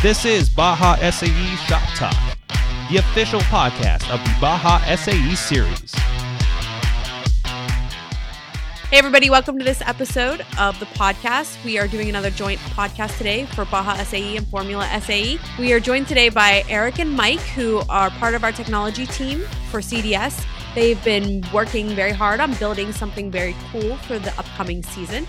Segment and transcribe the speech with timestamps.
[0.00, 2.14] This is Baja SAE Shop Talk,
[2.88, 5.92] the official podcast of the Baja SAE series.
[8.90, 11.64] Hey, everybody, welcome to this episode of the podcast.
[11.64, 15.40] We are doing another joint podcast today for Baja SAE and Formula SAE.
[15.58, 19.40] We are joined today by Eric and Mike, who are part of our technology team
[19.68, 20.46] for CDS.
[20.76, 25.26] They've been working very hard on building something very cool for the upcoming season.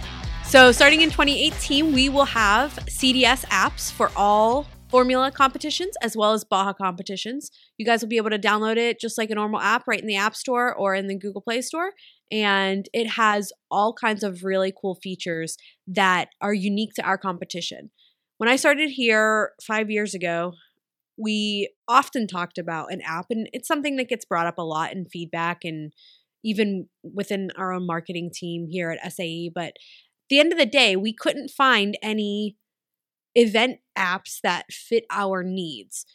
[0.50, 6.34] So, starting in 2018, we will have CDS apps for all Formula competitions as well
[6.34, 7.52] as Baja competitions.
[7.78, 10.08] You guys will be able to download it just like a normal app right in
[10.08, 11.92] the App Store or in the Google Play Store.
[12.32, 15.56] And it has all kinds of really cool features
[15.86, 17.92] that are unique to our competition.
[18.40, 20.54] When I started here five years ago,
[21.16, 24.94] we often talked about an app, and it's something that gets brought up a lot
[24.94, 25.94] in feedback and
[26.44, 29.52] even within our own marketing team here at SAE.
[29.54, 29.74] But
[30.30, 32.56] the end of the day, we couldn't find any
[33.36, 36.06] event apps that fit our needs.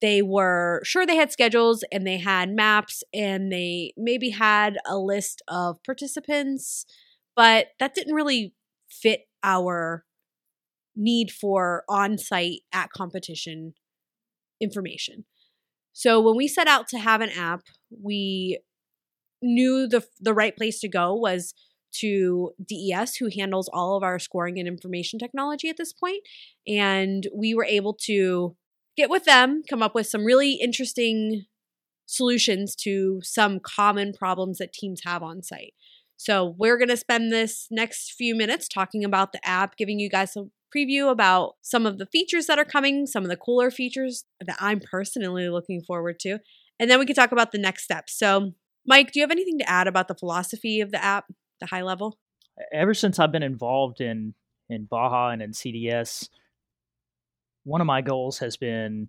[0.00, 4.98] They were sure they had schedules and they had maps and they maybe had a
[4.98, 6.84] list of participants,
[7.34, 8.54] but that didn't really
[8.90, 10.04] fit our
[10.96, 13.74] need for on site at competition
[14.60, 15.24] information.
[15.92, 18.60] So when we set out to have an app, we
[19.42, 21.54] knew the the right place to go was
[22.00, 26.22] to DES, who handles all of our scoring and information technology at this point.
[26.66, 28.56] And we were able to
[28.96, 31.46] get with them, come up with some really interesting
[32.06, 35.74] solutions to some common problems that teams have on site.
[36.16, 40.08] So, we're going to spend this next few minutes talking about the app, giving you
[40.08, 43.70] guys a preview about some of the features that are coming, some of the cooler
[43.70, 46.38] features that I'm personally looking forward to.
[46.78, 48.16] And then we can talk about the next steps.
[48.18, 48.52] So,
[48.86, 51.26] Mike, do you have anything to add about the philosophy of the app?
[51.60, 52.18] The high level?
[52.72, 54.34] Ever since I've been involved in
[54.68, 56.28] in Baja and in CDS,
[57.64, 59.08] one of my goals has been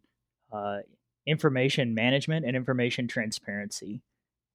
[0.52, 0.80] uh,
[1.26, 4.02] information management and information transparency.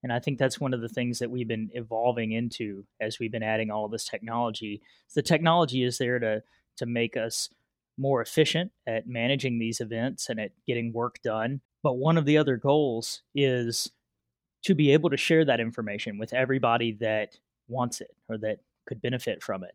[0.02, 3.32] And I think that's one of the things that we've been evolving into as we've
[3.32, 4.80] been adding all of this technology.
[5.14, 6.42] The technology is there to
[6.76, 7.50] to make us
[7.98, 11.60] more efficient at managing these events and at getting work done.
[11.82, 13.90] But one of the other goals is
[14.64, 17.36] to be able to share that information with everybody that
[17.70, 19.74] wants it or that could benefit from it.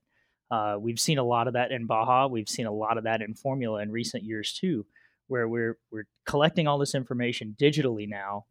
[0.51, 2.27] Uh, we've seen a lot of that in Baja.
[2.27, 4.85] We've seen a lot of that in Formula in recent years too,
[5.27, 8.45] where we're we're collecting all this information digitally now.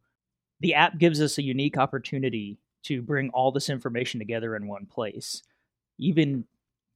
[0.60, 4.87] The app gives us a unique opportunity to bring all this information together in one
[4.87, 5.43] place.
[5.99, 6.44] Even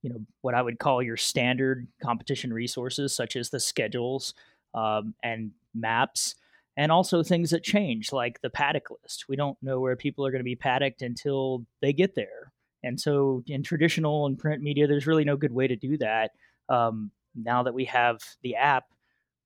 [0.02, 4.34] you know what I would call your standard competition resources, such as the schedules
[4.74, 6.34] um, and maps,
[6.78, 9.24] and also things that change, like the paddock list.
[9.28, 12.52] We don't know where people are going to be paddocked until they get there.
[12.84, 16.30] And so, in traditional and print media, there's really no good way to do that.
[16.68, 18.84] Um, now that we have the app,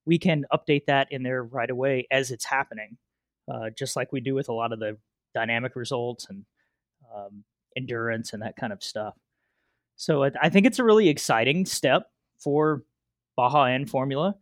[0.04, 2.98] we can update that in there right away as it's happening,
[3.50, 4.98] uh, just like we do with a lot of the
[5.34, 6.44] dynamic results and
[7.16, 7.44] um,
[7.74, 9.14] endurance and that kind of stuff.
[9.96, 12.82] So, I think it's a really exciting step for
[13.36, 14.34] Baja and Formula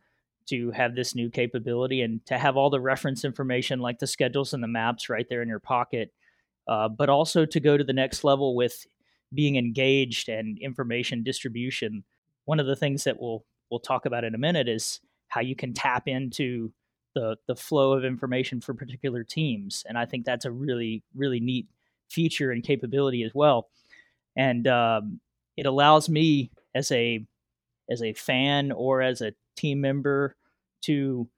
[0.50, 4.52] to have this new capability and to have all the reference information like the schedules
[4.52, 6.12] and the maps right there in your pocket,
[6.68, 8.86] uh, but also to go to the next level with
[9.32, 12.04] being engaged and information distribution.
[12.44, 15.54] One of the things that we'll we'll talk about in a minute is how you
[15.54, 16.72] can tap into
[17.14, 21.40] the the flow of information for particular teams, and I think that's a really really
[21.40, 21.68] neat
[22.08, 23.68] feature and capability as well.
[24.36, 25.20] And um,
[25.56, 27.24] it allows me as a
[27.90, 30.36] as a fan or as a team member
[30.82, 31.28] to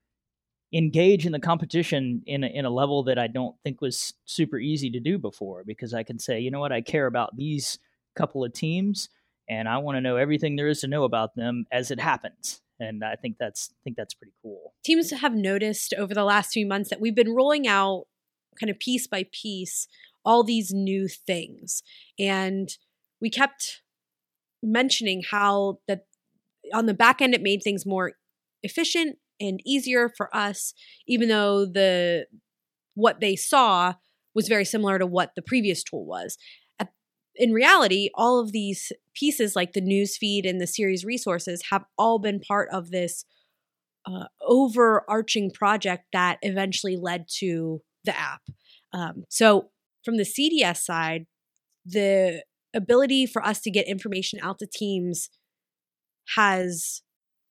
[0.73, 4.59] engage in the competition in a, in a level that I don't think was super
[4.59, 7.79] easy to do before because I can say, you know what, I care about these
[8.17, 9.09] couple of teams
[9.49, 12.63] and I want to know everything there is to know about them as it happens.
[12.81, 14.73] And I think that's I think that's pretty cool.
[14.85, 18.07] Teams have noticed over the last few months that we've been rolling out
[18.59, 19.89] kind of piece by piece
[20.25, 21.83] all these new things.
[22.19, 22.71] And
[23.21, 23.83] we kept
[24.63, 26.07] mentioning how that
[26.73, 28.13] on the back end it made things more
[28.63, 30.73] efficient and easier for us,
[31.07, 32.27] even though the
[32.95, 33.95] what they saw
[34.35, 36.39] was very similar to what the previous tool was.
[37.35, 41.85] In reality, all of these pieces, like the news feed and the series resources, have
[41.97, 43.25] all been part of this
[44.07, 48.43] uh, overarching project that eventually led to the app.
[48.93, 49.71] Um, so,
[50.05, 51.25] from the CDS side,
[51.87, 52.45] the
[52.75, 55.31] ability for us to get information out to teams
[56.37, 57.03] has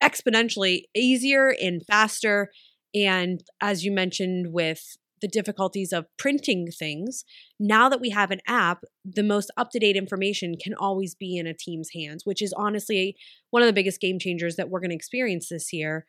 [0.01, 2.49] exponentially easier and faster.
[2.93, 7.23] And as you mentioned, with the difficulties of printing things,
[7.59, 11.37] now that we have an app, the most up to date information can always be
[11.37, 13.15] in a team's hands, which is honestly
[13.51, 16.05] one of the biggest game changers that we're going to experience this year.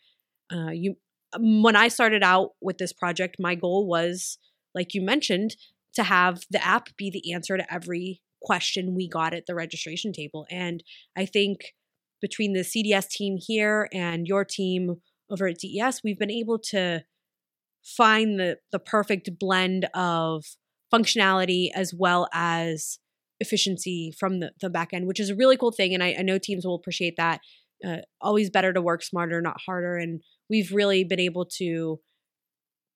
[0.53, 0.97] uh, you
[1.35, 4.39] um, when I started out with this project, my goal was,
[4.75, 5.56] like you mentioned,
[5.94, 10.12] to have the app be the answer to every question we got at the registration
[10.12, 10.47] table.
[10.50, 10.83] And
[11.17, 11.75] I think
[12.23, 14.97] between the CDS team here and your team
[15.31, 17.03] over at DES, we've been able to
[17.85, 20.45] find the the perfect blend of
[20.95, 22.99] functionality as well as
[23.41, 25.93] efficiency from the, the back end, which is a really cool thing.
[25.93, 27.41] And I, I know teams will appreciate that.
[27.85, 29.97] Uh, always better to work smarter, not harder.
[29.97, 31.99] And we've really been able to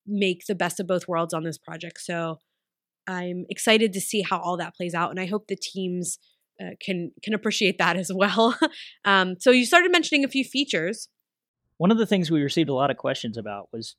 [0.06, 2.00] make the best of both worlds on this project.
[2.00, 2.38] So
[3.08, 6.18] I'm excited to see how all that plays out, and I hope the teams
[6.60, 8.56] uh, can can appreciate that as well.
[9.04, 11.08] um, so you started mentioning a few features.
[11.78, 13.96] One of the things we received a lot of questions about was,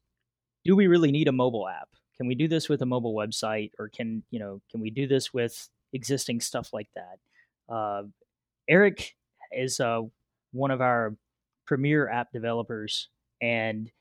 [0.66, 1.90] do we really need a mobile app?
[2.18, 5.08] Can we do this with a mobile website, or can you know can we do
[5.08, 7.74] this with existing stuff like that?
[7.74, 8.04] Uh,
[8.68, 9.16] Eric
[9.52, 10.02] is uh,
[10.52, 11.16] one of our
[11.66, 13.10] premier app developers,
[13.42, 13.92] and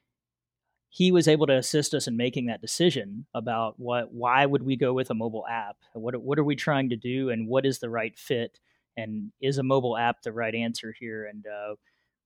[0.97, 4.77] he was able to assist us in making that decision about what why would we
[4.77, 5.77] go with a mobile app?
[5.93, 8.59] What what are we trying to do and what is the right fit?
[8.97, 11.27] And is a mobile app the right answer here?
[11.27, 11.75] And uh,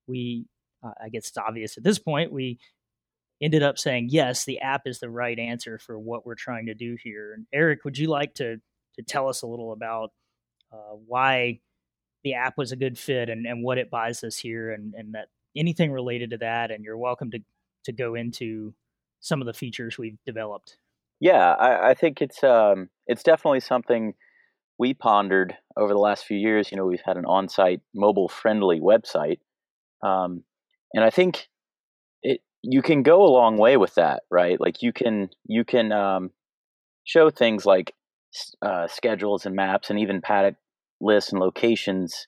[0.07, 0.47] we
[0.85, 2.59] uh, i guess it's obvious at this point we
[3.41, 6.75] ended up saying yes the app is the right answer for what we're trying to
[6.75, 7.33] do here.
[7.35, 8.61] And eric would you like to
[8.97, 10.13] to tell us a little about
[10.73, 11.59] uh, why
[12.23, 15.15] the app was a good fit and, and what it buys us here and, and
[15.15, 16.71] that anything related to that?
[16.71, 17.41] And you're welcome to
[17.85, 18.75] to go into
[19.21, 20.77] some of the features we've developed.
[21.21, 24.15] Yeah, I, I think it's um, it's definitely something
[24.79, 26.71] we pondered over the last few years.
[26.71, 29.41] You know, we've had an on-site mobile-friendly website,
[30.03, 30.43] um,
[30.95, 31.49] and I think
[32.23, 34.59] it you can go a long way with that, right?
[34.59, 36.31] Like you can you can um,
[37.05, 37.95] show things like
[38.63, 40.55] uh, schedules and maps, and even paddock
[41.03, 42.27] lists and locations,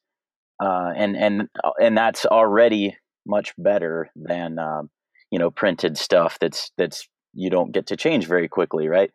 [0.62, 2.96] uh, and and uh, and that's already
[3.26, 4.90] much better than um,
[5.32, 9.10] you know printed stuff that's that's you don't get to change very quickly right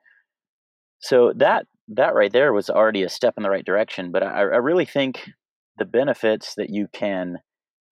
[0.99, 4.41] so that that right there was already a step in the right direction but i,
[4.41, 5.29] I really think
[5.77, 7.37] the benefits that you can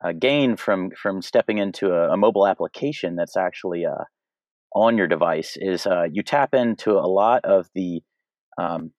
[0.03, 4.03] uh, gain from from stepping into a, a mobile application that's actually uh,
[4.73, 8.01] on your device is uh, you tap into a lot of the
[8.57, 8.91] um,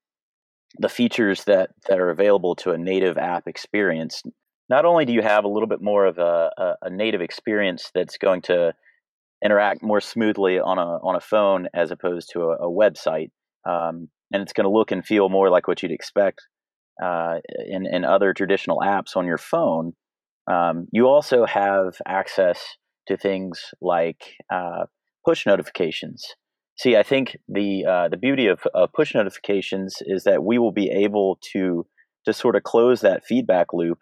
[0.79, 4.23] the features that that are available to a native app experience.
[4.69, 7.91] Not only do you have a little bit more of a, a, a native experience
[7.95, 8.73] that's going to
[9.47, 13.31] interact more smoothly on a on a phone as opposed to a, a website,
[13.73, 16.41] um, and it's going to look and feel more like what you'd expect
[17.03, 17.37] uh,
[17.75, 19.93] in in other traditional apps on your phone.
[20.55, 22.59] Um, you also have access
[23.09, 24.23] to things like
[24.53, 24.85] uh,
[25.25, 26.25] push notifications.
[26.79, 28.61] See, I think the uh, the beauty of,
[28.95, 31.87] push notifications is that we will be able to
[32.27, 33.99] to sort of close that feedback loop,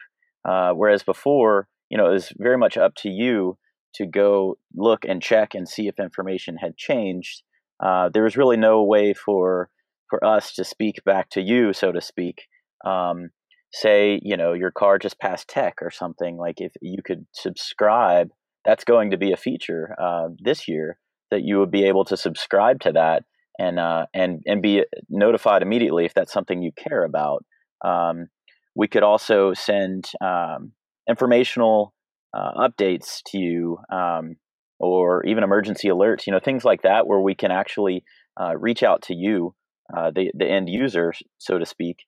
[0.48, 3.56] uh, whereas before, you know, it was very much up to you
[3.94, 7.42] to go look and check and see if information had changed.
[7.84, 9.70] Uh, there was really no way for
[10.10, 12.42] for us to speak back to you, so to speak.
[12.84, 13.30] Um,
[13.72, 16.36] say, you know, your car just passed tech or something.
[16.36, 18.30] Like if you could subscribe,
[18.64, 20.98] that's going to be a feature uh, this year
[21.30, 23.24] that you would be able to subscribe to that
[23.58, 27.44] and uh, and and be notified immediately if that's something you care about.
[27.84, 28.28] Um,
[28.74, 30.72] we could also send um,
[31.08, 31.94] informational
[32.34, 34.36] uh, updates to you um,
[34.78, 38.04] or even emergency alerts, you know, things like that, where we can actually
[38.40, 39.54] uh, reach out to you,
[39.96, 41.98] uh, the, the end user, so to speak,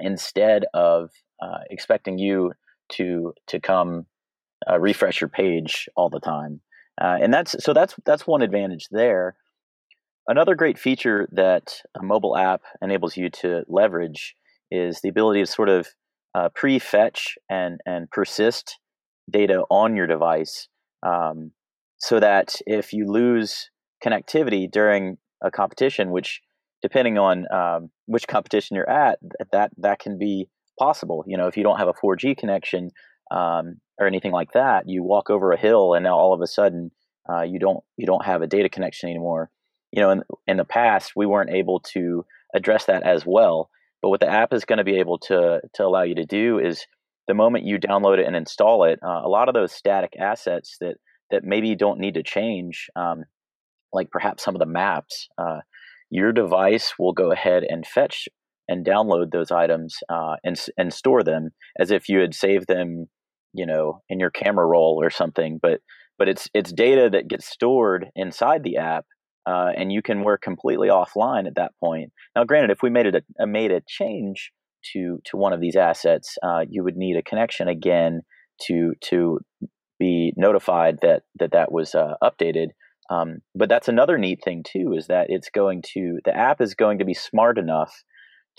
[0.00, 1.10] instead of
[1.42, 2.52] uh, expecting you
[2.90, 4.06] to to come
[4.70, 6.60] uh, refresh your page all the time.
[7.00, 9.34] Uh, and that's so that's that's one advantage there.
[10.28, 14.36] Another great feature that a mobile app enables you to leverage
[14.70, 15.88] is the ability to sort of
[16.54, 18.78] pre-fetch and and persist
[19.30, 20.68] data on your device
[21.02, 21.52] um,
[21.98, 23.70] so that if you lose
[24.04, 26.40] connectivity during a competition, which
[26.82, 29.18] depending on um, which competition you're at,
[29.52, 31.24] that that can be possible.
[31.26, 32.90] You know, if you don't have a 4G connection
[33.30, 36.46] um, or anything like that, you walk over a hill and now all of a
[36.46, 36.90] sudden
[37.30, 39.50] uh, you don't you don't have a data connection anymore.
[39.92, 43.70] You know, in in the past we weren't able to address that as well.
[44.02, 46.58] But what the app is going to be able to to allow you to do
[46.58, 46.86] is
[47.26, 50.76] the moment you download it and install it, uh, a lot of those static assets
[50.80, 50.96] that
[51.30, 53.24] that maybe don't need to change, um,
[53.92, 55.60] like perhaps some of the maps, uh,
[56.10, 58.28] your device will go ahead and fetch
[58.68, 63.06] and download those items uh, and and store them as if you had saved them,
[63.52, 65.58] you know, in your camera roll or something.
[65.60, 65.80] But
[66.18, 69.06] but it's it's data that gets stored inside the app,
[69.46, 72.12] uh, and you can work completely offline at that point.
[72.36, 74.52] Now, granted, if we made it a, made a change
[74.92, 78.22] to to one of these assets, uh, you would need a connection again
[78.62, 79.40] to to
[79.98, 82.68] be notified that that that was uh, updated.
[83.10, 86.74] Um, but that's another neat thing too is that it's going to the app is
[86.74, 88.02] going to be smart enough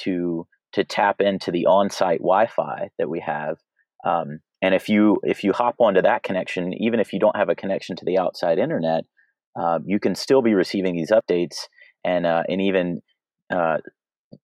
[0.01, 3.57] to to tap into the on-site Wi-Fi that we have.
[4.05, 7.49] Um, and if you if you hop onto that connection, even if you don't have
[7.49, 9.05] a connection to the outside internet,
[9.59, 11.67] uh, you can still be receiving these updates
[12.03, 13.01] and uh, and even
[13.53, 13.77] uh,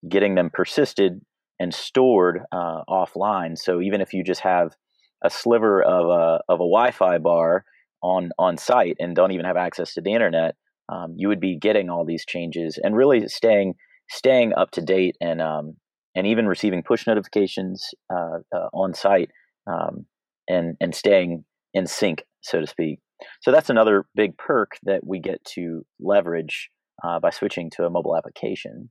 [0.07, 1.21] getting them persisted
[1.61, 3.55] and stored uh, offline.
[3.55, 4.75] So even if you just have
[5.23, 7.63] a sliver of a of a Wi-Fi bar
[8.01, 10.55] on on site and don't even have access to the internet,
[10.89, 13.75] um, you would be getting all these changes and really staying
[14.09, 15.75] staying up to date and um,
[16.15, 19.29] and even receiving push notifications uh, uh, on site
[19.67, 20.07] um,
[20.49, 22.97] and and staying in sync, so to speak.
[23.41, 26.71] So that's another big perk that we get to leverage
[27.03, 28.89] uh, by switching to a mobile application.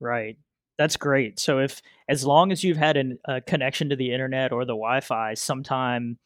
[0.00, 0.36] Right.
[0.82, 1.38] That's great.
[1.38, 4.72] So if as long as you've had an, a connection to the internet or the
[4.72, 6.18] Wi-Fi sometime,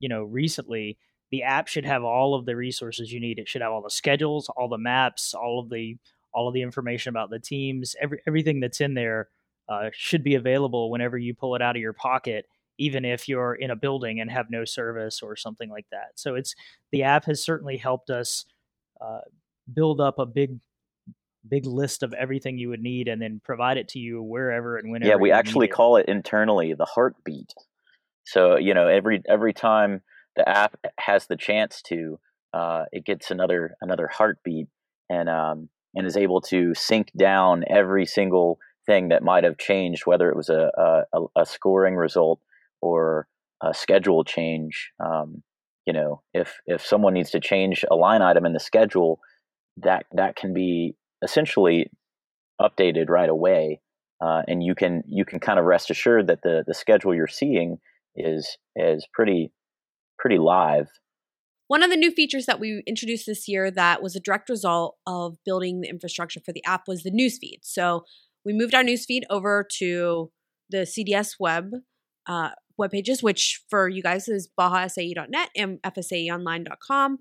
[0.00, 0.98] you know, recently,
[1.30, 3.38] the app should have all of the resources you need.
[3.38, 5.96] It should have all the schedules, all the maps, all of the
[6.34, 9.30] all of the information about the teams, every everything that's in there
[9.70, 12.44] uh, should be available whenever you pull it out of your pocket,
[12.76, 16.08] even if you're in a building and have no service or something like that.
[16.16, 16.54] So it's
[16.90, 18.44] the app has certainly helped us
[19.00, 19.20] uh,
[19.72, 20.58] build up a big
[21.48, 24.90] big list of everything you would need and then provide it to you wherever and
[24.90, 25.10] whenever.
[25.10, 25.72] Yeah, we actually it.
[25.72, 27.52] call it internally the heartbeat.
[28.24, 30.02] So you know every every time
[30.36, 32.18] the app has the chance to,
[32.54, 34.68] uh, it gets another another heartbeat
[35.10, 40.06] and um, and is able to sync down every single thing that might have changed,
[40.06, 42.40] whether it was a a, a scoring result
[42.80, 43.26] or
[43.62, 44.92] a schedule change.
[45.04, 45.42] Um,
[45.86, 49.20] you know, if if someone needs to change a line item in the schedule,
[49.78, 51.90] that that can be essentially
[52.60, 53.80] updated right away,
[54.20, 57.26] uh, and you can you can kind of rest assured that the the schedule you're
[57.26, 57.78] seeing
[58.16, 59.52] is is pretty
[60.18, 60.88] pretty live.
[61.68, 64.96] One of the new features that we introduced this year that was a direct result
[65.06, 67.60] of building the infrastructure for the app was the newsfeed.
[67.62, 68.04] So
[68.44, 70.30] we moved our newsfeed over to
[70.68, 71.70] the CDS web
[72.26, 77.18] uh, web pages, which for you guys is bajasae.net and fsaeonline.com.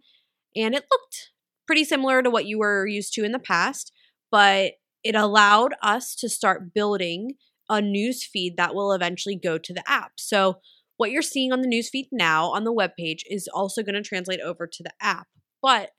[0.55, 1.31] And it looked
[1.72, 3.94] pretty similar to what you were used to in the past,
[4.30, 4.74] but
[5.06, 7.36] it allowed us to start building
[7.70, 10.12] a news feed that will eventually go to the app.
[10.18, 10.56] So
[10.98, 13.96] what you're seeing on the news feed now on the web page is also going
[13.96, 15.28] to translate over to the app.
[15.62, 15.92] But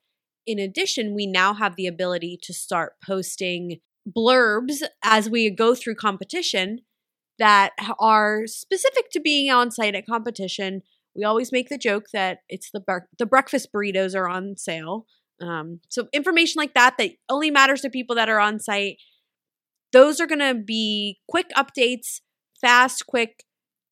[0.46, 5.94] in addition, we now have the ability to start posting blurbs as we go through
[5.94, 6.80] competition
[7.38, 10.82] that are specific to being on site at competition.
[11.16, 15.06] We always make the joke that it's the bar- the breakfast burritos are on sale.
[15.42, 18.98] Um, so information like that that only matters to people that are on site.
[19.92, 22.20] Those are going to be quick updates,
[22.60, 23.44] fast, quick.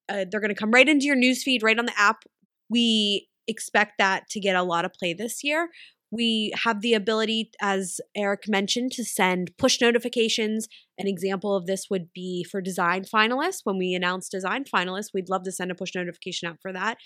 [0.09, 2.25] Uh, they're going to come right into your newsfeed, right on the app.
[2.69, 5.69] We expect that to get a lot of play this year.
[6.12, 10.66] We have the ability, as Eric mentioned, to send push notifications.
[10.99, 13.61] An example of this would be for design finalists.
[13.62, 16.99] When we announce design finalists, we'd love to send a push notification out for that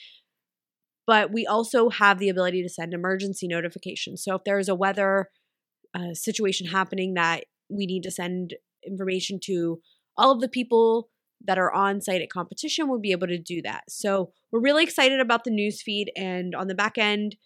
[1.07, 4.23] but we also have the ability to send emergency notifications.
[4.25, 5.29] So if there is a weather
[5.95, 8.55] uh, situation happening that we need to send
[8.87, 9.81] information to
[10.17, 11.09] all of the people
[11.47, 13.85] that are on site at competition, we'll be able to do that.
[13.89, 17.37] So we're really excited about the newsfeed, and on the back end,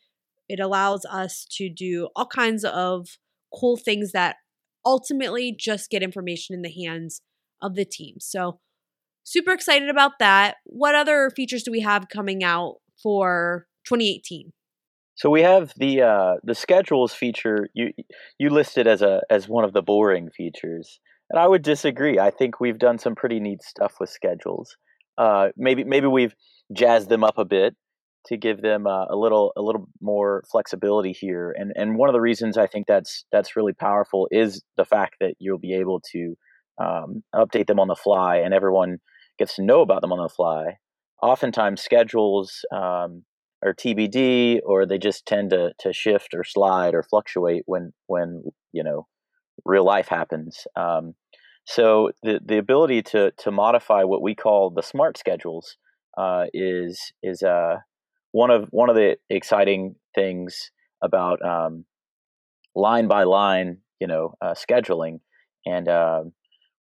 [0.49, 3.09] it allows us to do all kinds of
[3.55, 4.37] cool things that
[4.85, 7.23] ultimately just get information in the hands
[7.61, 8.17] of the team.
[8.21, 8.61] So
[9.25, 10.57] super excited about that.
[10.65, 14.53] What other features do we have coming out for 2018?
[15.19, 17.69] So we have the uh, the schedules feature.
[17.75, 17.93] You
[18.39, 22.21] you listed as a as one of the boring features, and I would disagree.
[22.21, 24.77] I think we've done some pretty neat stuff with schedules.
[25.17, 26.35] Uh, maybe maybe we've
[26.73, 27.75] jazzed them up a bit
[28.27, 31.53] to give them uh, a little a little more flexibility here.
[31.59, 35.17] And and one of the reasons I think that's that's really powerful is the fact
[35.21, 36.37] that you'll be able to
[36.81, 38.99] um, update them on the fly, and everyone
[39.37, 40.77] gets to know about them on the fly
[41.23, 43.25] oftentimes schedules um,
[43.65, 48.45] are TBD, or they just tend to to shift or slide or fluctuate when when
[48.73, 49.07] you know
[49.65, 50.67] real life happens.
[50.77, 51.15] Um,
[51.65, 55.77] so the the ability to to modify what we call the smart schedules
[56.17, 57.77] uh, is is uh,
[58.33, 60.71] one of one of the exciting things
[61.03, 61.85] about um,
[62.75, 65.21] line by line, you know, uh, scheduling,
[65.67, 66.23] and uh,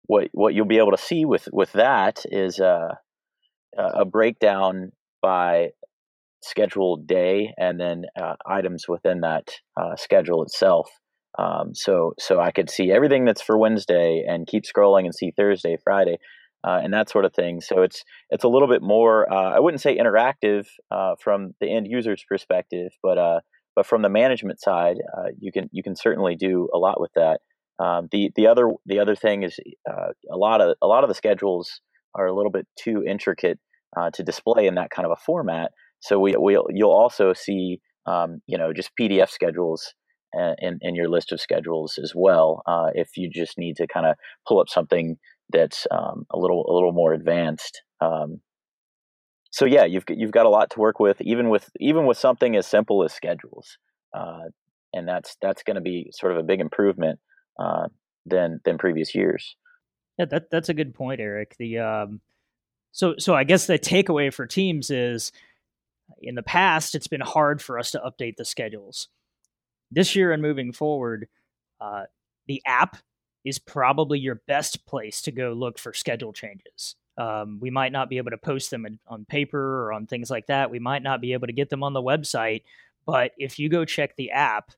[0.04, 2.94] what what you'll be able to see with with that is uh,
[3.76, 5.70] a breakdown by
[6.42, 10.88] scheduled day and then uh, items within that uh, schedule itself.
[11.38, 15.32] Um, so so I could see everything that's for Wednesday and keep scrolling and see
[15.36, 16.18] Thursday, Friday.
[16.64, 17.60] uh, and that sort of thing.
[17.60, 19.30] So it's it's a little bit more.
[19.32, 23.40] Uh, I wouldn't say interactive uh, from the end user's perspective, but uh,
[23.76, 24.96] but from the management side,
[25.38, 27.40] you can you can certainly do a lot with that.
[27.78, 31.14] Um, the the other the other thing is a lot of a lot of the
[31.14, 31.80] schedules
[32.14, 33.58] are a little bit too intricate
[34.14, 35.72] to display in that kind of a format.
[36.00, 39.94] So we we'll, you'll also see um, you know just PDF schedules
[40.34, 42.62] in, in your list of schedules as well.
[42.66, 45.16] Uh, if you just need to kind of pull up something
[45.50, 47.82] that's um, a little a little more advanced.
[48.00, 48.40] Um,
[49.50, 52.56] so yeah, you've you've got a lot to work with, even with even with something
[52.56, 53.78] as simple as schedules,
[54.16, 54.50] uh,
[54.92, 57.18] and that's that's going to be sort of a big improvement
[57.58, 57.88] uh,
[58.26, 59.56] than than previous years.
[60.18, 61.56] Yeah, that that's a good point, Eric.
[61.58, 62.20] The um,
[62.92, 65.32] so so I guess the takeaway for teams is
[66.20, 69.08] in the past it's been hard for us to update the schedules.
[69.90, 71.28] This year and moving forward,
[71.80, 72.04] uh,
[72.46, 72.98] the app
[73.44, 76.96] is probably your best place to go look for schedule changes.
[77.16, 80.30] Um, we might not be able to post them in, on paper or on things
[80.30, 80.70] like that.
[80.70, 82.62] We might not be able to get them on the website.
[83.06, 84.72] But if you go check the app,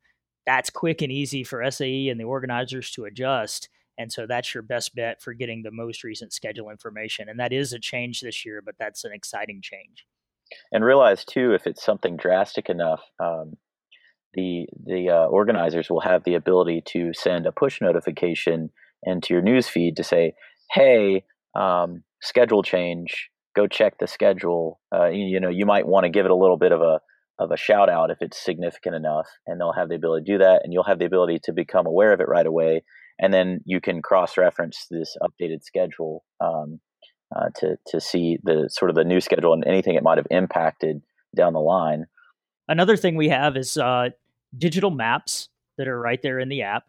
[0.47, 3.68] that's quick and easy for SAE and the organizers to adjust.
[4.00, 7.28] And so that's your best bet for getting the most recent schedule information.
[7.28, 10.07] And that is a change this year, but that's an exciting change.
[10.73, 13.59] And realize too, if it's something drastic enough, um,
[14.33, 18.71] the the uh, organizers will have the ability to send a push notification
[19.02, 20.33] into your news feed to say,
[20.71, 23.28] "Hey, um, schedule change.
[23.54, 26.37] Go check the schedule." Uh, you, you, know, you might want to give it a
[26.37, 27.00] little bit of a
[27.38, 30.38] of a shout out if it's significant enough, and they'll have the ability to do
[30.38, 32.83] that, and you'll have the ability to become aware of it right away,
[33.20, 36.80] and then you can cross reference this updated schedule um,
[37.36, 40.26] uh, to to see the sort of the new schedule and anything it might have
[40.30, 41.02] impacted
[41.36, 42.06] down the line.
[42.66, 44.08] Another thing we have is uh,
[44.56, 46.84] digital maps that are right there in the app.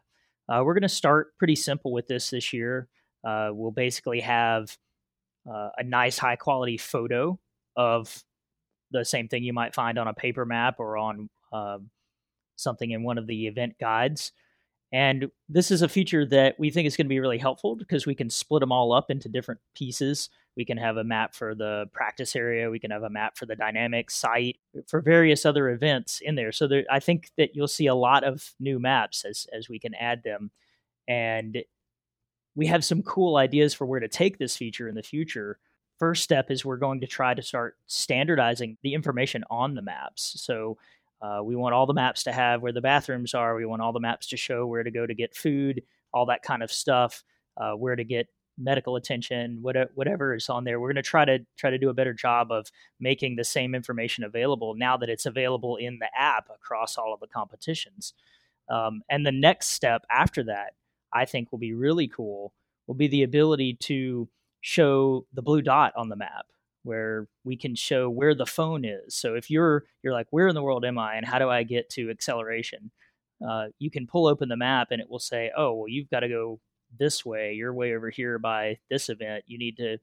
[0.49, 2.87] Uh, we're going to start pretty simple with this this year.
[3.23, 4.75] Uh, we'll basically have
[5.49, 7.39] uh, a nice high quality photo
[7.75, 8.23] of
[8.91, 11.89] the same thing you might find on a paper map or on um,
[12.55, 14.31] something in one of the event guides.
[14.93, 18.05] And this is a feature that we think is going to be really helpful because
[18.05, 20.29] we can split them all up into different pieces.
[20.57, 22.69] We can have a map for the practice area.
[22.69, 26.51] We can have a map for the dynamic site for various other events in there.
[26.51, 29.79] So there, I think that you'll see a lot of new maps as as we
[29.79, 30.51] can add them,
[31.07, 31.59] and
[32.53, 35.57] we have some cool ideas for where to take this feature in the future.
[35.99, 40.33] First step is we're going to try to start standardizing the information on the maps.
[40.41, 40.77] So
[41.21, 43.55] uh, we want all the maps to have where the bathrooms are.
[43.55, 46.43] We want all the maps to show where to go to get food, all that
[46.43, 47.23] kind of stuff,
[47.57, 50.79] uh, where to get medical attention, whatever, whatever is on there.
[50.79, 52.67] We're going to try to try to do a better job of
[52.99, 57.19] making the same information available now that it's available in the app across all of
[57.19, 58.13] the competitions.
[58.69, 60.73] Um, and the next step after that,
[61.13, 62.53] I think, will be really cool.
[62.87, 64.27] Will be the ability to
[64.61, 66.45] show the blue dot on the map
[66.83, 69.15] where we can show where the phone is.
[69.15, 71.63] So if you're you're like, where in the world am I, and how do I
[71.63, 72.91] get to acceleration?
[73.47, 76.19] Uh, you can pull open the map and it will say, oh, well, you've got
[76.19, 76.59] to go
[76.99, 77.53] this way.
[77.53, 79.43] You're way over here by this event.
[79.47, 79.97] You need to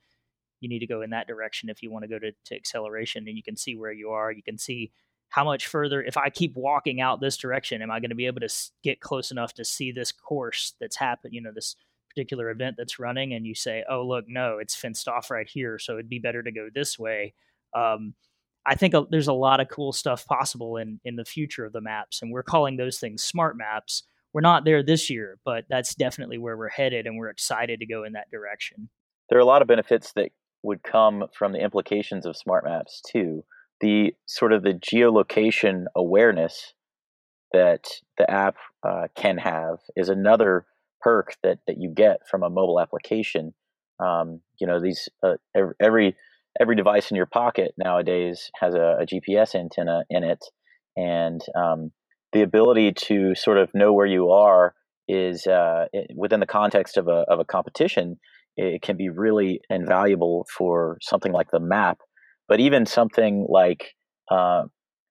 [0.61, 3.29] you need to go in that direction if you want to go to, to acceleration,
[3.29, 4.33] and you can see where you are.
[4.33, 4.91] You can see
[5.31, 8.27] how much further if i keep walking out this direction am i going to be
[8.27, 8.49] able to
[8.83, 11.77] get close enough to see this course that's happened you know this
[12.09, 15.79] particular event that's running and you say, oh, look, no, it's fenced off right here.
[15.79, 17.35] So it'd be better to go this way.
[17.75, 18.15] Um,
[18.67, 21.73] I think a, there's a lot of cool stuff possible in, in the future of
[21.73, 22.21] the maps.
[22.21, 24.03] And we're calling those things smart maps.
[24.33, 27.07] We're not there this year, but that's definitely where we're headed.
[27.07, 28.91] And we're excited to go in that direction.
[29.31, 30.31] There are a lot of benefits that
[30.63, 33.45] would come from the implications of smart maps too.
[33.81, 36.75] The sort of the geolocation awareness
[37.53, 37.87] that
[38.19, 40.67] the app uh, can have is another
[41.01, 43.55] perk that that you get from a mobile application.
[44.01, 45.35] Um, you know, these uh,
[45.81, 46.17] every
[46.61, 50.45] every device in your pocket nowadays has a, a GPS antenna in it,
[50.97, 51.93] and um,
[52.33, 54.75] the ability to sort of know where you are
[55.09, 58.19] is uh, within the context of a of a competition.
[58.57, 61.99] It can be really invaluable for something like the map,
[62.49, 63.95] but even something like
[64.31, 64.65] uh,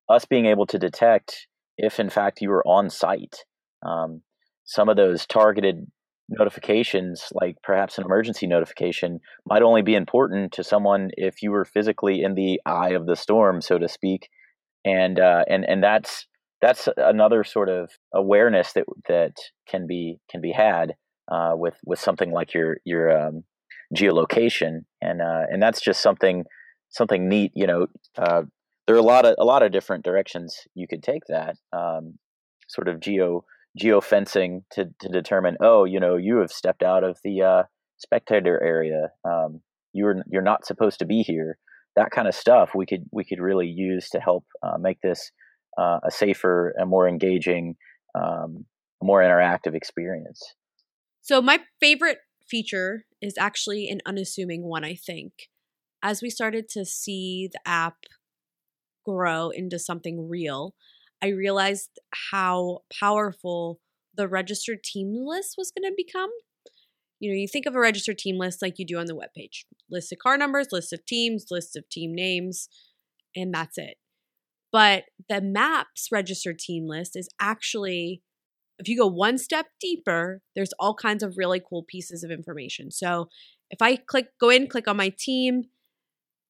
[0.08, 1.46] us being able to detect
[1.78, 3.44] if, in fact, you were on site.
[3.86, 4.22] Um,
[4.68, 5.86] some of those targeted
[6.28, 11.64] notifications, like perhaps an emergency notification, might only be important to someone if you were
[11.64, 14.28] physically in the eye of the storm, so to speak,
[14.84, 16.26] and uh, and and that's
[16.60, 20.94] that's another sort of awareness that that can be can be had
[21.32, 23.44] uh, with with something like your your um,
[23.96, 26.44] geolocation, and uh, and that's just something
[26.90, 27.52] something neat.
[27.54, 27.86] You know,
[28.18, 28.42] uh,
[28.86, 32.18] there are a lot of a lot of different directions you could take that um,
[32.68, 33.46] sort of geo
[33.78, 37.62] geofencing to to determine, oh, you know, you have stepped out of the uh,
[37.98, 39.10] spectator area.
[39.24, 39.60] Um,
[39.92, 41.58] you're you're not supposed to be here.
[41.96, 45.30] That kind of stuff we could we could really use to help uh, make this
[45.78, 47.76] uh, a safer and more engaging,
[48.14, 48.64] um,
[49.02, 50.54] more interactive experience.
[51.22, 54.84] So my favorite feature is actually an unassuming one.
[54.84, 55.32] I think
[56.02, 57.96] as we started to see the app
[59.04, 60.74] grow into something real,
[61.22, 61.98] I realized
[62.30, 63.80] how powerful
[64.14, 66.30] the registered team list was going to become.
[67.20, 69.64] You know, you think of a registered team list like you do on the webpage
[69.90, 72.68] list of car numbers, list of teams, list of team names,
[73.34, 73.96] and that's it.
[74.70, 78.22] But the maps registered team list is actually,
[78.78, 82.90] if you go one step deeper, there's all kinds of really cool pieces of information.
[82.90, 83.28] So
[83.70, 85.64] if I click, go in, click on my team,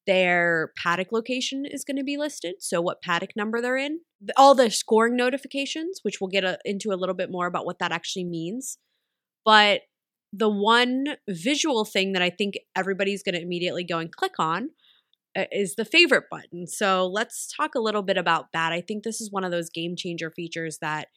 [0.05, 2.55] their paddock location is going to be listed.
[2.59, 3.99] So, what paddock number they're in,
[4.35, 7.79] all the scoring notifications, which we'll get a, into a little bit more about what
[7.79, 8.77] that actually means.
[9.45, 9.81] But
[10.33, 14.69] the one visual thing that I think everybody's going to immediately go and click on
[15.37, 16.67] uh, is the favorite button.
[16.67, 18.73] So, let's talk a little bit about that.
[18.73, 21.07] I think this is one of those game changer features that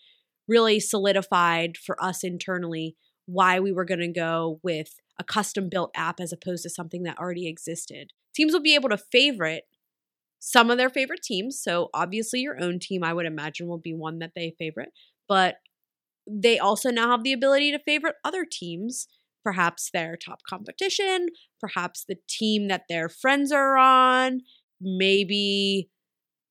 [0.48, 5.90] really solidified for us internally why we were going to go with a custom built
[5.94, 8.12] app as opposed to something that already existed.
[8.34, 9.64] Teams will be able to favorite
[10.44, 11.60] some of their favorite teams.
[11.62, 14.90] So, obviously, your own team, I would imagine, will be one that they favorite.
[15.28, 15.56] But
[16.28, 19.06] they also now have the ability to favorite other teams,
[19.44, 21.28] perhaps their top competition,
[21.60, 24.40] perhaps the team that their friends are on,
[24.80, 25.88] maybe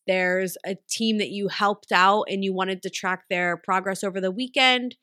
[0.08, 4.20] there's a team that you helped out and you wanted to track their progress over
[4.20, 4.96] the weekend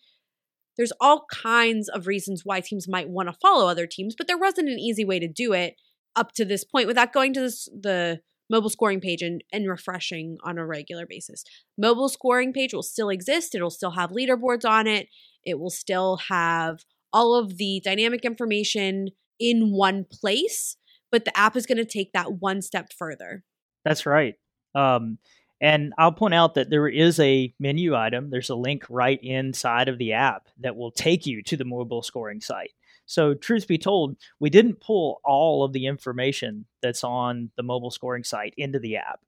[0.79, 4.39] there's all kinds of reasons why teams might want to follow other teams, but there
[4.39, 5.75] wasn't an easy way to do it
[6.17, 10.39] up to this point without going to this, the mobile scoring page and, and refreshing
[10.43, 11.45] on a regular basis.
[11.77, 13.55] Mobile scoring page will still exist.
[13.55, 15.09] It'll still have leaderboards on it.
[15.45, 19.09] It will still have all of the dynamic information
[19.39, 20.77] in one place,
[21.11, 23.45] but the app is going to take that one step further.
[23.85, 24.35] That's right.
[24.75, 25.19] Um,
[25.61, 28.31] and I'll point out that there is a menu item.
[28.31, 32.03] There's a link right inside of the app that will take you to the mobile
[32.03, 32.73] scoring site.
[33.09, 37.91] So, truth be told, we didn't pull all of the information that's on the mobile
[37.91, 39.21] scoring site into the app,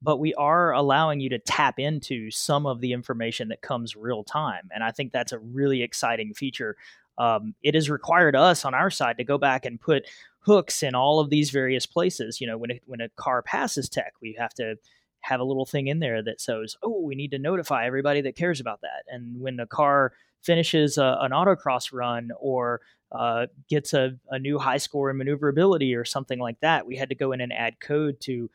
[0.00, 4.22] but we are allowing you to tap into some of the information that comes real
[4.22, 4.68] time.
[4.72, 6.76] And I think that's a really exciting feature.
[7.18, 10.06] Um, it has required us on our side to go back and put
[10.38, 12.40] hooks in all of these various places.
[12.40, 14.76] You know, when, it, when a car passes tech, we have to
[15.22, 18.36] have a little thing in there that says, "Oh, we need to notify everybody that
[18.36, 20.12] cares about that." And when a car
[20.44, 22.80] finishes a, an autocross run or
[23.12, 27.08] uh, gets a, a new high score in maneuverability or something like that, we had
[27.08, 28.50] to go in and add code to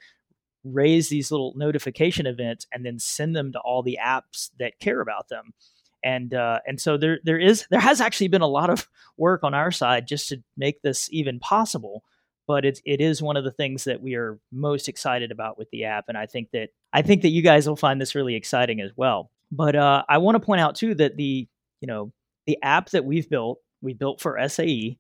[0.66, 5.00] raise these little notification events and then send them to all the apps that care
[5.00, 5.54] about them.
[6.04, 9.44] And uh, and so there there is there has actually been a lot of work
[9.44, 12.04] on our side just to make this even possible
[12.50, 15.70] but it's it is one of the things that we are most excited about with
[15.72, 18.34] the app and i think that i think that you guys will find this really
[18.34, 21.48] exciting as well but uh, i want to point out too that the
[21.82, 22.12] you know
[22.46, 24.98] the app that we've built we built for sae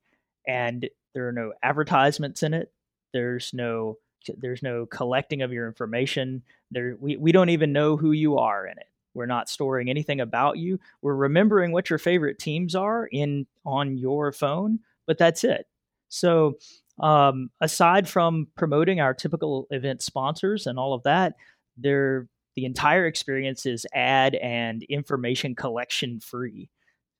[0.47, 2.71] and there are no advertisements in it.
[3.13, 3.97] There's no
[4.37, 6.43] there's no collecting of your information.
[6.71, 8.87] There we, we don't even know who you are in it.
[9.13, 10.79] We're not storing anything about you.
[11.01, 15.65] We're remembering what your favorite teams are in on your phone but that's it.
[16.09, 16.59] So
[16.99, 21.33] um, aside from promoting our typical event sponsors and all of that,
[21.77, 26.69] there the entire experience is ad and information collection free.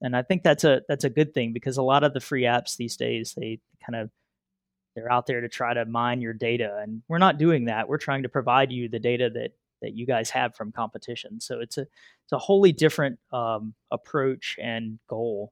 [0.02, 2.44] And I think that's a that's a good thing because a lot of the free
[2.44, 4.10] apps these days they kind of
[4.96, 7.88] they're out there to try to mine your data and we're not doing that.
[7.88, 11.40] We're trying to provide you the data that that you guys have from competition.
[11.40, 15.52] So it's a it's a wholly different um, approach and goal.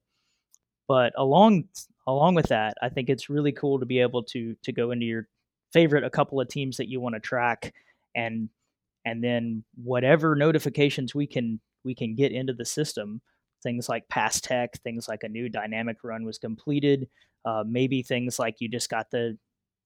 [0.88, 1.66] But along
[2.06, 5.06] along with that, I think it's really cool to be able to to go into
[5.06, 5.28] your
[5.74, 7.74] favorite a couple of teams that you want to track
[8.16, 8.50] and
[9.08, 13.22] and then whatever notifications we can we can get into the system
[13.64, 17.08] things like past tech things like a new dynamic run was completed
[17.46, 19.38] uh, maybe things like you just got the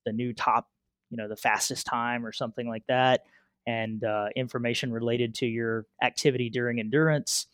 [0.06, 0.68] the new top
[1.12, 3.22] you know the fastest time or something like that
[3.68, 7.46] and uh, information related to your activity during endurance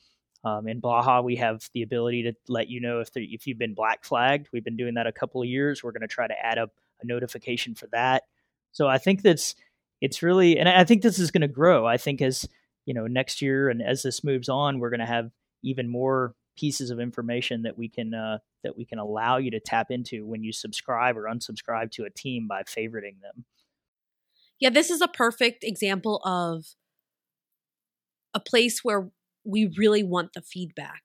[0.44, 3.58] um, in Baja, we have the ability to let you know if the, if you've
[3.58, 4.48] been black flagged.
[4.54, 5.84] We've been doing that a couple of years.
[5.84, 6.70] We're going to try to add up
[7.02, 8.24] a notification for that.
[8.72, 9.56] So I think that's
[10.02, 11.86] it's really, and I think this is going to grow.
[11.86, 12.48] I think as
[12.86, 15.32] you know next year and as this moves on, we're going to have
[15.64, 19.60] even more pieces of information that we can uh, that we can allow you to
[19.60, 23.46] tap into when you subscribe or unsubscribe to a team by favoriting them.
[24.60, 26.66] Yeah, this is a perfect example of
[28.34, 29.10] a place where
[29.44, 31.04] we really want the feedback.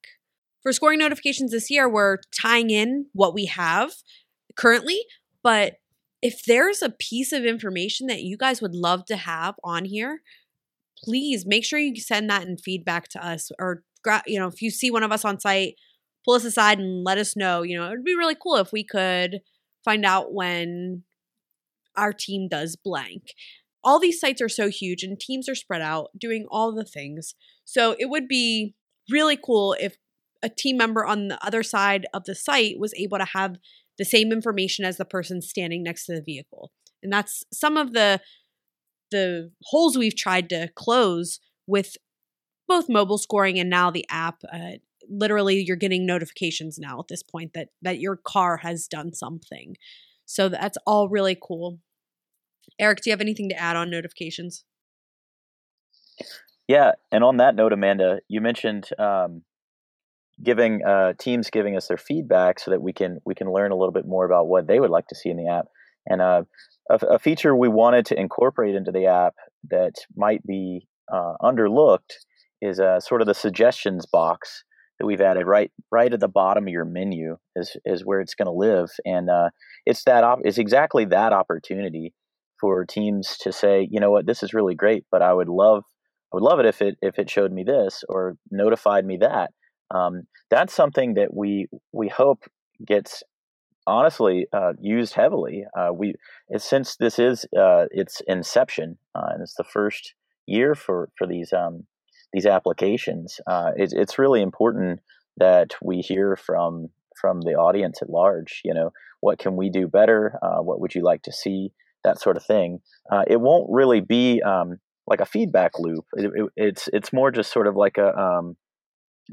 [0.62, 3.92] For scoring notifications this year, we're tying in what we have
[4.57, 5.05] currently,
[5.42, 5.74] but
[6.22, 10.22] if there's a piece of information that you guys would love to have on here,
[11.02, 13.82] please make sure you send that in feedback to us or
[14.26, 15.76] you know, if you see one of us on site,
[16.24, 17.62] pull us aside and let us know.
[17.62, 19.40] You know, it would be really cool if we could
[19.85, 21.02] find out when
[21.96, 23.35] our team does blank.
[23.85, 27.35] All these sites are so huge and teams are spread out doing all the things.
[27.64, 28.74] So it would be
[29.11, 29.96] really cool if
[30.42, 33.56] a team member on the other side of the site was able to have
[33.98, 36.72] the same information as the person standing next to the vehicle.
[37.02, 38.20] And that's some of the
[39.11, 41.96] the holes we've tried to close with
[42.66, 44.42] both mobile scoring and now the app.
[44.50, 44.72] Uh,
[45.09, 49.76] literally, you're getting notifications now at this point that that your car has done something.
[50.24, 51.78] So that's all really cool.
[52.78, 54.64] Eric, do you have anything to add on notifications?
[56.68, 59.42] Yeah, and on that note, Amanda, you mentioned um,
[60.42, 63.76] giving uh, teams giving us their feedback so that we can we can learn a
[63.76, 65.66] little bit more about what they would like to see in the app.
[66.07, 66.42] And uh,
[66.90, 69.35] a, a, feature we wanted to incorporate into the app
[69.70, 72.12] that might be uh, underlooked
[72.61, 74.64] is uh, sort of the suggestions box
[74.98, 78.35] that we've added right right at the bottom of your menu is is where it's
[78.35, 79.50] going to live, and uh,
[79.87, 82.12] it's that op- it's exactly that opportunity
[82.61, 85.83] for teams to say, you know what, this is really great, but I would love
[86.33, 89.50] I would love it if it if it showed me this or notified me that.
[89.92, 92.44] Um, that's something that we we hope
[92.85, 93.22] gets
[93.87, 95.64] honestly uh, used heavily.
[95.76, 96.14] Uh, we
[96.57, 100.14] since this is uh, its inception uh, and it's the first
[100.46, 101.85] year for for these um,
[102.33, 103.40] these applications.
[103.46, 105.00] Uh, it, it's really important
[105.37, 106.88] that we hear from
[107.20, 108.61] from the audience at large.
[108.64, 110.38] You know, what can we do better?
[110.42, 111.72] Uh, what would you like to see?
[112.05, 112.81] That sort of thing.
[113.28, 116.05] it won't really be um, like a feedback loop.
[116.14, 118.57] It, it, it's it's more just sort of like a um,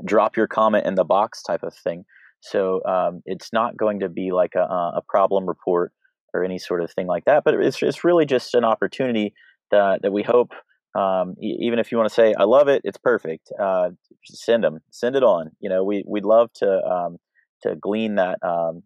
[0.05, 2.05] drop your comment in the box type of thing.
[2.41, 5.91] So um, it's not going to be like a, a, problem report
[6.33, 7.43] or any sort of thing like that.
[7.43, 9.33] But it's it's really just an opportunity
[9.71, 10.53] that that we hope.
[10.97, 13.51] Um, even if you want to say I love it, it's perfect.
[13.59, 13.89] Uh,
[14.25, 15.51] send them, send it on.
[15.59, 17.17] You know, we we'd love to um,
[17.63, 18.83] to glean that um,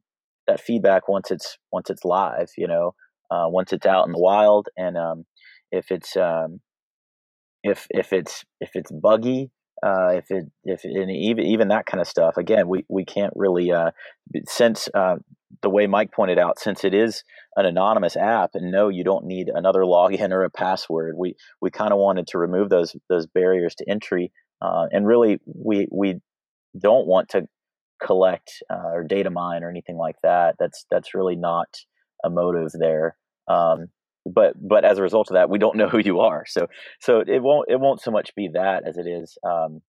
[0.48, 2.50] that feedback once it's once it's live.
[2.58, 2.96] You know,
[3.30, 5.26] uh, once it's out in the wild, and um,
[5.72, 6.60] if it's um,
[7.64, 9.52] if if it's if it's buggy
[9.84, 13.34] uh, if it if it, even even that kind of stuff again we we can't
[13.36, 13.92] really uh,
[14.48, 15.16] since uh,
[15.62, 17.24] the way Mike pointed out since it is
[17.56, 21.70] an anonymous app and no you don't need another login or a password we we
[21.70, 26.20] kind of wanted to remove those those barriers to entry uh, and really we we
[26.80, 27.48] don't want to
[28.02, 30.56] collect uh, or data mine or anything like that.
[30.60, 31.68] That's that's really not
[32.24, 33.16] a motive there
[33.48, 33.88] um,
[34.26, 36.46] but but as a result of that, we don't know who you are.
[36.48, 36.68] So
[37.00, 39.82] so it won't it won't so much be that as it is um,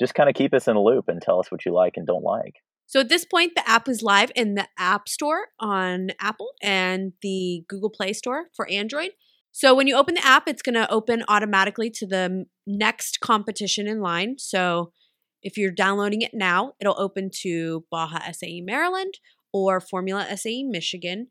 [0.00, 2.06] just kind of keep us in a loop and tell us what you like and
[2.06, 2.54] don't like.
[2.86, 7.12] So at this point, the app is live in the App Store on Apple and
[7.20, 9.10] the Google Play Store for Android.
[9.52, 13.86] So when you open the app, it's going to open automatically to the next competition
[13.86, 14.36] in line.
[14.38, 14.92] So
[15.42, 19.18] if you're downloading it now, it'll open to Baja SAE Maryland
[19.52, 21.28] or Formula SAE Michigan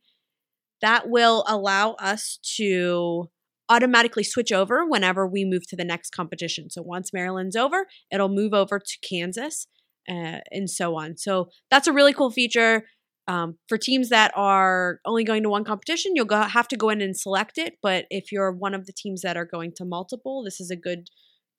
[0.81, 3.29] that will allow us to
[3.69, 6.69] automatically switch over whenever we move to the next competition.
[6.69, 9.67] So once Maryland's over, it'll move over to Kansas
[10.09, 11.17] uh, and so on.
[11.17, 12.85] So that's a really cool feature.
[13.27, 16.89] Um, for teams that are only going to one competition, you'll go, have to go
[16.89, 17.73] in and select it.
[17.81, 20.77] But if you're one of the teams that are going to multiple, this is a
[20.77, 21.09] good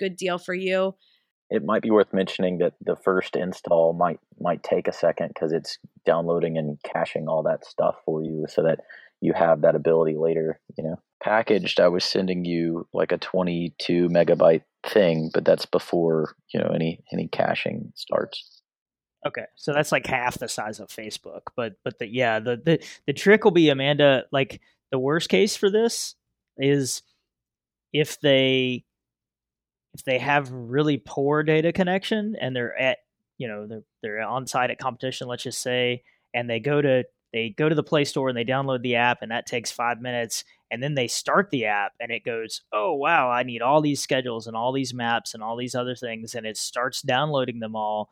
[0.00, 0.94] good deal for you.
[1.50, 5.52] It might be worth mentioning that the first install might might take a second because
[5.52, 8.81] it's downloading and caching all that stuff for you, so that
[9.20, 11.00] you have that ability later, you know.
[11.22, 16.70] Packaged, I was sending you like a 22 megabyte thing, but that's before, you know,
[16.72, 18.62] any any caching starts.
[19.26, 22.87] Okay, so that's like half the size of Facebook, but but the yeah, the the
[23.07, 24.61] the trick will be Amanda like
[24.92, 26.14] the worst case for this
[26.57, 27.02] is
[27.92, 28.85] if they
[29.94, 32.98] if they have really poor data connection and they're at
[33.38, 36.02] you know they're they're on site at competition let's just say
[36.35, 39.18] and they go to they go to the Play Store and they download the app,
[39.22, 40.44] and that takes five minutes.
[40.70, 44.02] And then they start the app, and it goes, Oh, wow, I need all these
[44.02, 46.34] schedules and all these maps and all these other things.
[46.34, 48.10] And it starts downloading them all.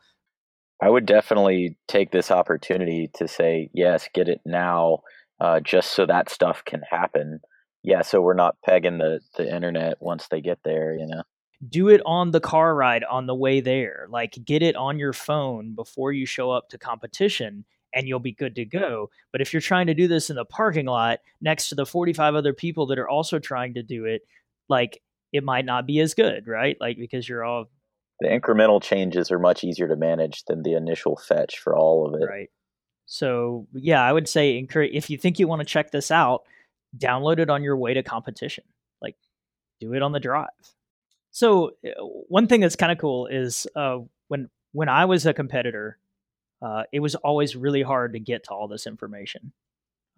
[0.81, 4.99] I would definitely take this opportunity to say, Yes, get it now,
[5.39, 7.39] uh, just so that stuff can happen.
[7.83, 11.23] Yeah, so we're not pegging the, the internet once they get there, you know?
[11.67, 14.07] do it on the car ride on the way there.
[14.09, 18.33] Like get it on your phone before you show up to competition and you'll be
[18.33, 19.09] good to go.
[19.31, 22.35] But if you're trying to do this in the parking lot next to the 45
[22.35, 24.21] other people that are also trying to do it,
[24.69, 26.77] like it might not be as good, right?
[26.79, 27.65] Like because you're all
[28.19, 32.19] the incremental changes are much easier to manage than the initial fetch for all of
[32.19, 32.25] it.
[32.25, 32.49] Right.
[33.05, 36.43] So yeah, I would say encourage if you think you want to check this out,
[36.97, 38.63] download it on your way to competition.
[39.01, 39.15] Like
[39.79, 40.47] do it on the drive.
[41.31, 45.33] So uh, one thing that's kind of cool is uh, when when I was a
[45.33, 45.97] competitor,
[46.61, 49.51] uh, it was always really hard to get to all this information.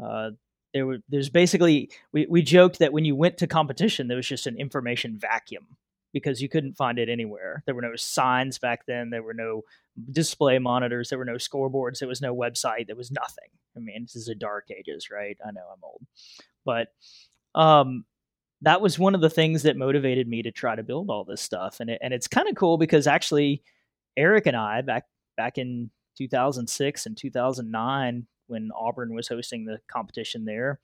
[0.03, 0.31] Uh,
[0.73, 4.27] there were there's basically we, we joked that when you went to competition, there was
[4.27, 5.67] just an information vacuum
[6.13, 7.63] because you couldn't find it anywhere.
[7.65, 9.09] There were no signs back then.
[9.09, 9.63] There were no
[10.11, 11.09] display monitors.
[11.09, 11.99] There were no scoreboards.
[11.99, 12.87] There was no website.
[12.87, 13.49] There was nothing.
[13.75, 15.37] I mean, this is the dark ages, right?
[15.45, 16.01] I know I'm old,
[16.65, 16.87] but
[17.55, 18.05] um,
[18.61, 21.41] that was one of the things that motivated me to try to build all this
[21.41, 21.79] stuff.
[21.79, 23.63] And it, and it's kind of cool because actually,
[24.17, 25.05] Eric and I back
[25.37, 30.79] back in 2006 and 2009 when Auburn was hosting the competition there,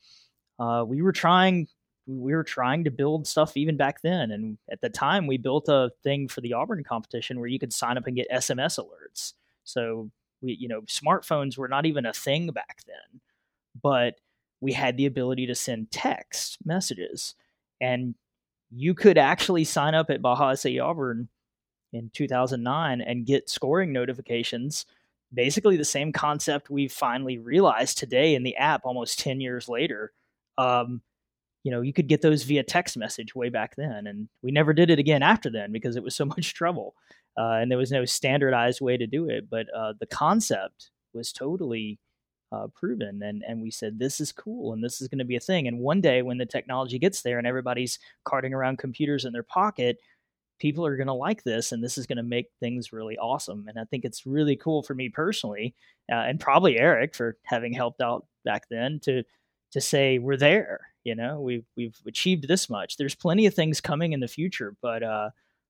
[0.60, 1.68] uh, we were trying
[2.08, 4.30] we were trying to build stuff even back then.
[4.30, 7.74] And at the time, we built a thing for the Auburn competition where you could
[7.74, 9.34] sign up and get SMS alerts.
[9.64, 13.22] So we, you know, smartphones were not even a thing back then,
[13.82, 14.20] but
[14.62, 17.34] we had the ability to send text messages,
[17.82, 18.14] and
[18.70, 21.30] you could actually sign up at Baja SAE Auburn
[21.92, 24.86] in 2009 and get scoring notifications
[25.36, 30.12] basically the same concept we've finally realized today in the app almost 10 years later.
[30.58, 31.02] Um,
[31.66, 34.72] you know you could get those via text message way back then and we never
[34.72, 36.96] did it again after then because it was so much trouble
[37.38, 41.34] uh, and there was no standardized way to do it but uh, the concept was
[41.34, 42.00] totally
[42.52, 45.36] uh, proven and and we said this is cool and this is going to be
[45.36, 49.26] a thing and one day when the technology gets there and everybody's carting around computers
[49.26, 49.98] in their pocket
[50.60, 53.66] people are going to like this and this is going to make things really awesome
[53.68, 55.76] and i think it's really cool for me personally
[56.12, 59.24] uh, and probably eric for having helped out back then to
[59.72, 61.40] to say we're there you know?
[61.40, 62.98] We've we've achieved this much.
[62.98, 65.30] There's plenty of things coming in the future but uh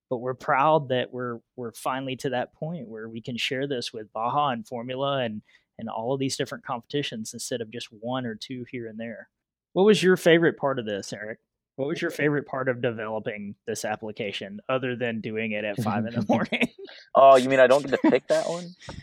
[0.09, 3.91] but we're proud that we're we're finally to that point where we can share this
[3.93, 5.41] with baja and formula and
[5.77, 9.27] and all of these different competitions instead of just one or two here and there.
[9.73, 11.39] What was your favorite part of this eric
[11.75, 16.05] what was your favorite part of developing this application other than doing it at five
[16.05, 16.69] in the morning?
[17.15, 18.75] oh, you mean I don't get to pick that one?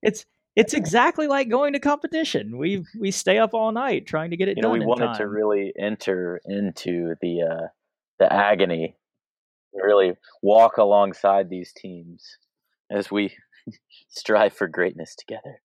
[0.00, 2.56] It's it's exactly like going to competition.
[2.56, 4.78] We we stay up all night trying to get it you know, done.
[4.78, 5.18] we wanted time.
[5.18, 7.66] to really enter into the uh,
[8.20, 8.96] the agony,
[9.72, 12.24] really walk alongside these teams
[12.90, 13.36] as we
[14.08, 15.60] strive for greatness together.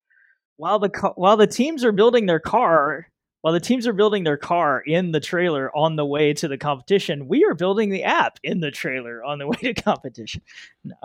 [0.56, 3.08] While the while the teams are building their car,
[3.44, 6.56] while the teams are building their car in the trailer on the way to the
[6.56, 10.40] competition, we are building the app in the trailer on the way to competition.
[10.82, 10.96] No.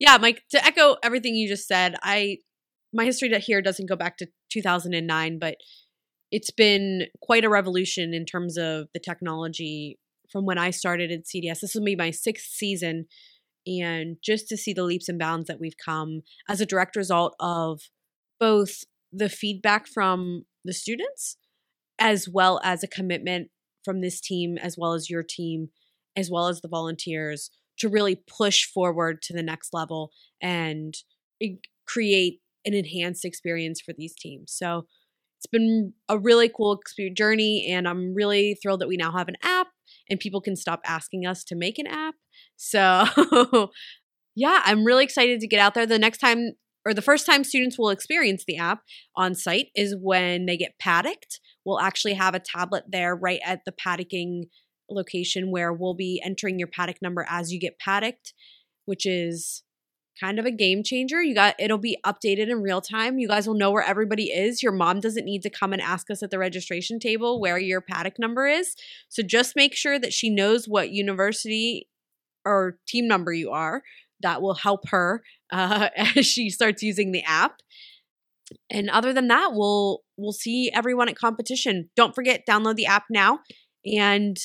[0.00, 2.38] Yeah, Mike, to echo everything you just said, I
[2.92, 5.58] my history here doesn't go back to 2009, but
[6.32, 9.96] it's been quite a revolution in terms of the technology
[10.32, 11.60] from when I started at CDS.
[11.60, 13.06] This will be my sixth season,
[13.64, 17.36] and just to see the leaps and bounds that we've come as a direct result
[17.38, 17.82] of
[18.40, 21.36] both the feedback from the students
[21.98, 23.48] as well as a commitment
[23.84, 25.68] from this team, as well as your team,
[26.16, 30.94] as well as the volunteers to really push forward to the next level and
[31.86, 34.52] create an enhanced experience for these teams.
[34.56, 34.86] So
[35.38, 36.80] it's been a really cool
[37.14, 39.68] journey, and I'm really thrilled that we now have an app
[40.08, 42.14] and people can stop asking us to make an app.
[42.56, 43.04] So,
[44.34, 45.86] yeah, I'm really excited to get out there.
[45.86, 46.52] The next time
[46.86, 48.80] or the first time students will experience the app
[49.16, 51.40] on site is when they get paddocked.
[51.64, 54.46] We'll actually have a tablet there right at the paddocking
[54.90, 58.34] location where we'll be entering your paddock number as you get paddocked,
[58.84, 59.62] which is
[60.20, 61.22] kind of a game changer.
[61.22, 63.18] You got it'll be updated in real time.
[63.18, 64.62] You guys will know where everybody is.
[64.62, 67.80] Your mom doesn't need to come and ask us at the registration table where your
[67.80, 68.76] paddock number is.
[69.08, 71.88] So just make sure that she knows what university
[72.44, 73.82] or team number you are
[74.20, 75.22] that will help her
[75.52, 77.60] uh, as she starts using the app.
[78.70, 81.90] And other than that, we'll we'll see everyone at competition.
[81.96, 83.40] Don't forget download the app now
[83.84, 84.38] and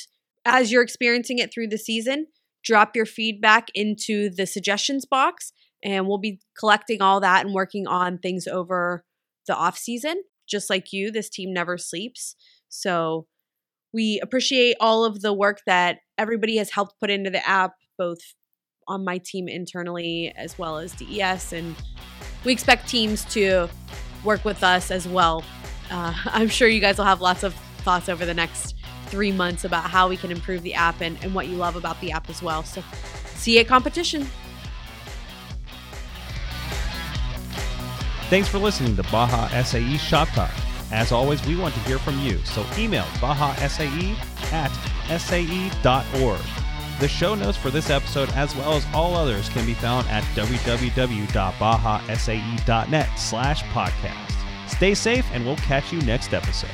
[0.45, 2.27] as you're experiencing it through the season,
[2.63, 5.51] drop your feedback into the suggestions box
[5.83, 9.05] and we'll be collecting all that and working on things over
[9.47, 10.23] the off season.
[10.47, 12.35] Just like you, this team never sleeps.
[12.69, 13.27] So
[13.93, 18.19] we appreciate all of the work that everybody has helped put into the app, both
[18.87, 21.53] on my team internally as well as DES.
[21.53, 21.75] And
[22.45, 23.69] we expect teams to
[24.23, 25.43] work with us as well.
[25.89, 28.75] Uh, I'm sure you guys will have lots of thoughts over the next
[29.07, 31.99] three months about how we can improve the app and, and what you love about
[32.01, 32.63] the app as well.
[32.63, 32.83] So,
[33.25, 34.27] see you at competition.
[38.29, 40.51] Thanks for listening to Baja SAE Shop Talk.
[40.91, 44.15] As always, we want to hear from you, so email bajasae
[44.51, 44.71] at
[45.19, 46.58] sae.org.
[46.99, 50.23] The show notes for this episode, as well as all others, can be found at
[50.35, 54.69] www.bajasae.net slash podcast.
[54.69, 56.69] Stay safe, and we'll catch you next episode.